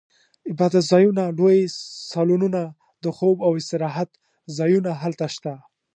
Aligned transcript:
عبادتځایونه، 0.49 1.23
لوی 1.37 1.59
سالونونه، 2.11 2.61
د 3.03 3.05
خوب 3.17 3.37
او 3.45 3.51
استراحت 3.61 4.09
ځایونه 4.57 4.91
هلته 5.01 5.25
شته. 5.35 5.53